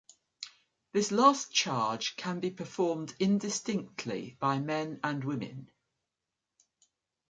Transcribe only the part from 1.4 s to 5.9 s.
charge can be performed indistinctly by men and women.